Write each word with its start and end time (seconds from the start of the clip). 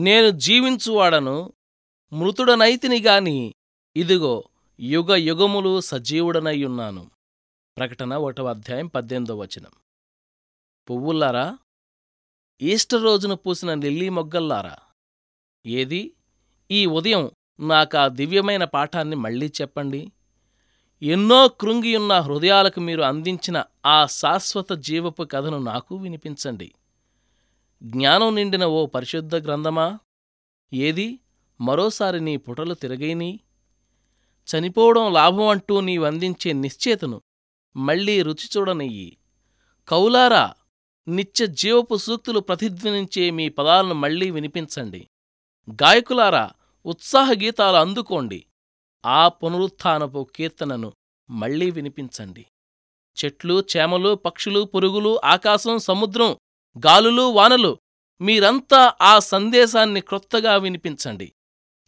నేను 0.00 0.30
జీవించువాడను 0.30 1.52
మృతుడనైతిని 2.12 3.00
గాని 3.00 3.54
ఇదిగో 3.96 4.44
యుగ 4.80 5.14
యుగములు 5.14 5.80
సజీవుడనయ్యున్నాను. 5.80 7.10
ప్రకటన 7.76 8.14
ఒకటవ 8.14 8.50
అధ్యాయం 8.50 8.86
పద్దెనిమిదో 8.86 9.36
వచనం. 9.36 9.70
పువ్వుల్లారా? 10.90 11.58
ఈస్టర్ 12.62 13.02
రోజున 13.02 13.34
పూసిన 13.34 13.74
లిల్లీ 13.74 14.08
మొగ్గల్లారా? 14.08 14.76
ఏది? 15.66 16.12
ఈ 16.70 16.86
ఉదయం 16.86 17.30
నాకా 17.60 18.08
దివ్యమైన 18.08 18.64
పాఠాన్ని 18.64 19.16
మళ్ళీ 19.16 19.52
చెప్పండి. 19.60 20.12
ఎన్నో 21.02 21.48
కృంగియున్న 21.48 22.12
హృదయాలకు 22.12 22.80
మీరు 22.80 23.02
అందించిన 23.02 23.64
ఆ 23.86 24.06
శాశ్వత 24.06 24.72
జీవపు 24.72 25.22
కథను 25.22 25.58
నాకు 25.58 25.96
వినిపించండి. 25.96 26.74
జ్ఞానం 27.82 28.34
నిండిన 28.34 28.64
ఓ 28.64 28.86
పరిశుద్ధ 28.86 29.36
గ్రంథమా? 29.36 29.98
ఏది? 30.74 31.18
మరోసారి 31.60 32.20
నీ 32.20 32.36
పుటలు 32.36 32.74
తిరగైనీ 32.74 33.40
చనిపోవడం 34.48 35.12
లాభం 35.12 35.46
అంటూ 35.46 35.80
నీవందించే 35.80 36.52
నిశ్చేతను 36.52 37.20
మళ్ళీ 37.76 38.22
రుచి 38.22 38.48
చూడనెయ్యి 38.56 39.16
కౌలారా 39.88 40.54
నిత్య 41.08 41.46
జీవపు 41.46 41.96
సూక్తులు 41.96 42.40
ప్రతిధ్వనించే 42.40 43.30
మీ 43.30 43.48
పదాలను 43.48 43.94
మళ్ళీ 43.94 44.30
వినిపించండి. 44.30 45.08
గాయకులారా 45.70 46.50
ఉత్సాహగీతాలు 46.86 47.76
అందుకోండి. 47.76 48.46
ఆ 49.06 49.28
పునరుత్థానపు 49.28 50.26
కీర్తనను 50.36 50.92
మళ్ళీ 51.30 51.70
వినిపించండి. 51.70 52.46
చెట్లు 53.24 53.64
చేమలు 53.76 54.14
పక్షులు 54.14 54.60
పురుగులు 54.60 55.20
ఆకాశం 55.24 55.78
సముద్రం 55.78 56.36
గాలులు 56.78 57.22
వానలు 57.22 57.78
మీరంతా 58.20 58.94
ఆ 59.02 59.18
సందేశాన్ని 59.18 60.00
క్రొత్తగా 60.00 60.56
వినిపించండి. 60.56 61.32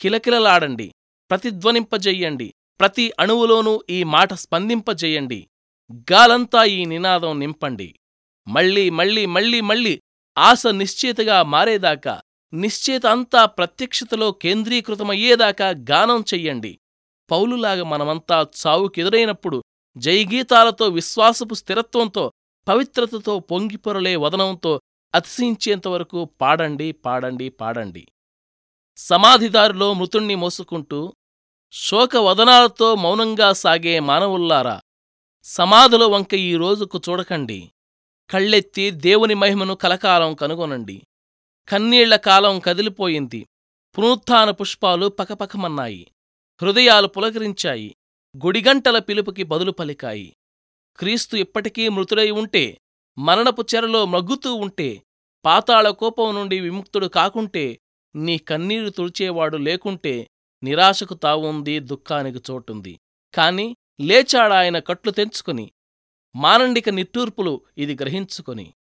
కిలకిలలాడండి 0.00 0.94
ప్రతిధ్వనింపజెయ్యండి 1.30 2.54
ప్రతి 2.80 3.12
అణువులోనూ 3.20 3.82
ఈ 3.90 4.02
మాట 4.04 4.34
స్పందింపజెయ్యండి 4.34 5.48
గాలంతా 6.12 6.64
ఈ 6.64 6.84
నినాదం 6.84 7.38
నింపండి. 7.38 7.94
మళ్ళీ 8.48 8.90
మళ్ళీ 8.90 9.26
మళ్ళీ 9.26 9.60
మళ్ళీ 9.60 10.00
ఆశ 10.38 10.66
నిశ్చేతగా 10.66 11.42
మారేదాకా 11.42 12.20
నిశ్చేత 12.54 13.06
అంతా 13.06 13.44
ప్రత్యక్షతలో 13.44 14.32
కేంద్రీకృతమయ్యేదాకా 14.32 15.68
గానం 15.90 16.24
చెయ్యండి. 16.34 16.78
పౌలులాగా 17.30 17.84
మనమంతా 17.84 18.46
చావుకెదురైనప్పుడు 18.66 19.62
జయగీతాలతో 19.96 20.88
విశ్వాసపు 20.88 21.54
స్థిరత్వంతో 21.54 22.32
పవిత్రతతో 22.68 23.38
పొంగిపొరలే 23.38 24.16
వదనంతో 24.16 24.80
అతిశయించేంతవరకు 25.14 26.24
పాడండి 26.24 26.92
పాడండి 26.92 27.48
పాడండి. 27.48 28.08
సమాధిదారిలో 28.96 29.92
మృతుణ్ణి 29.92 30.34
మోసుకుంటూ 30.34 31.12
శోకవదనాలతో 31.72 32.94
మౌనంగా 32.94 33.52
సాగే 33.52 34.00
మానవుల్లారా 34.00 34.80
సమాధుల 35.42 36.04
వంక 36.04 36.34
ఈ 36.34 36.56
రోజుకు 36.56 37.00
చూడకండి. 37.08 37.72
కళ్ళెత్తి 38.30 38.90
దేవుని 38.90 39.34
మహిమను 39.34 39.74
కలకాలం 39.74 40.34
కనుగొనండి. 40.34 41.02
కన్నీళ్ళ 41.68 42.16
కాలం 42.16 42.58
కదిలిపోయింది. 42.58 43.46
పునరుత్థాన 43.98 44.50
పుష్పాలు 44.50 45.06
పకపకమన్నాయి. 45.06 46.10
హృదయాలు 46.62 47.06
పులకరించాయి. 47.06 47.96
గుడిగంటల 48.44 48.98
పిలుపుకి 48.98 49.42
బదులు 49.42 49.70
పలికాయి. 49.70 50.36
క్రీస్తు 50.96 51.36
ఇప్పటికీ 51.36 51.88
మృతుడై 51.88 52.30
ఉంటే 52.30 52.78
మరణపు 53.18 53.62
చెరలో 53.62 54.06
మగ్గుతూ 54.06 54.54
ఉంటే 54.54 55.02
పాతాళ 55.44 55.90
కోపం 55.90 56.34
నుండి 56.34 56.60
విముక్తుడు 56.60 57.06
కాకుంటే 57.06 57.78
నీ 58.16 58.38
కన్నీరు 58.38 58.90
తుడిచేవాడు 58.90 59.56
లేకుంటే 59.56 60.30
నిరాశకు 60.62 61.14
తావుంది 61.14 61.78
దుఃఖానికి 61.78 62.52
చోటుంది. 62.52 63.00
కాని 63.34 63.76
లేచాడాయన 64.00 64.78
కట్లు 64.78 65.12
తెంచుకుని 65.12 65.72
మానండిక 66.36 66.88
నిట్టూర్పులు 66.88 67.60
ఇది 67.78 67.94
గ్రహించుకొని. 67.94 68.74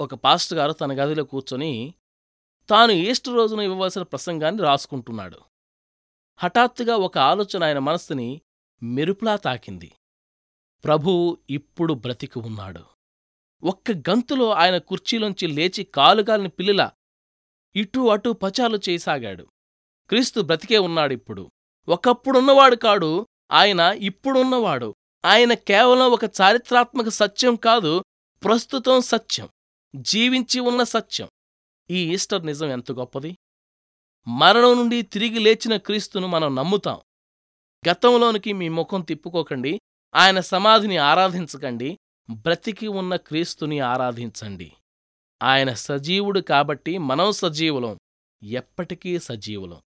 ఒక 0.00 0.14
పాస్టర్ 0.14 0.58
గారు 0.58 0.72
తన 0.72 0.92
గదిలో 0.92 1.24
కూర్చొని 1.24 1.94
తాను 2.68 2.92
ఈస్టర్ 2.92 3.34
రోజున 3.34 3.60
ఇవ్వవలసిన 3.60 4.02
ప్రసంగాన్ని 4.02 4.62
రాసుకుంటున్నాడు. 4.62 5.38
హఠాత్తుగా 6.38 6.96
ఒక 6.96 7.18
ఆలోచన 7.18 7.64
ఆయన 7.64 7.78
మనస్సుని 7.78 8.40
మెరుపులా 8.82 9.36
తాకింది. 9.36 9.92
ప్రభువు 10.84 11.38
ఇప్పుడు 11.50 11.94
బ్రతికి 11.94 12.38
ఉన్నాడు. 12.38 12.84
ఒక్క 13.62 13.90
గంతులో 13.90 14.50
ఆయన 14.50 14.78
కుర్చీలోంచి 14.78 15.46
లేచి 15.46 15.84
కాలుగాలిని 15.84 16.48
పిల్లిలా 16.48 16.92
ఇటూ 17.76 18.08
అటూ 18.08 18.32
పచాలు 18.32 18.80
చేయసాగాడు. 18.88 19.46
క్రీస్తు 20.08 20.40
బ్రతికే 20.40 20.78
ఉన్నాడిప్పుడు 20.78 21.50
ఒకప్పుడున్నవాడు 21.88 22.76
కాడు 22.76 23.26
ఆయన 23.52 23.80
ఇప్పుడున్నవాడు. 23.80 24.94
ఆయన 25.24 25.54
కేవలం 25.54 26.10
ఒక 26.10 26.24
చారిత్రాత్మక 26.24 27.08
సత్యం 27.08 27.56
కాదు 27.56 28.04
ప్రస్తుతం 28.44 29.00
సత్యం 29.00 29.48
జీవించి 29.96 30.60
ఉన్న 30.60 30.82
సత్యం. 30.82 31.28
ఈ 31.90 32.12
ఈస్టర్ 32.12 32.46
నిజం 32.46 32.66
ఎంత 32.66 32.92
గొప్పది? 32.92 33.38
మరణం 34.28 34.76
నుండి 34.76 35.02
తిరిగి 35.02 35.38
లేచిన 35.38 35.76
క్రీస్తును 35.76 36.26
మనం 36.26 36.54
నమ్ముతాం. 36.54 37.00
గతంలోనికి 37.88 38.52
మీ 38.52 38.68
ముఖం 38.68 39.00
తిప్పుకోకండి 39.00 39.80
ఆయన 40.14 40.40
సమాధిని 40.40 40.96
ఆరాధించకండి. 40.96 41.98
బ్రతికి 42.30 42.88
ఉన్న 42.88 43.16
క్రీస్తుని 43.16 43.80
ఆరాధించండి. 43.80 44.72
ఆయన 45.42 45.72
సజీవుడు 45.72 46.40
కాబట్టి 46.40 46.98
మనం 46.98 47.32
సజీవులం. 47.32 47.98
ఎప్పటికీ 48.42 49.18
సజీవులం. 49.18 49.82